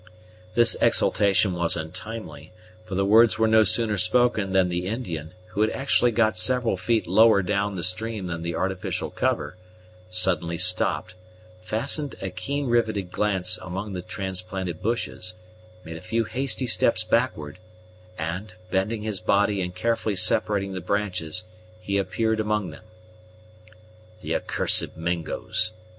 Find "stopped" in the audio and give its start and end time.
10.57-11.13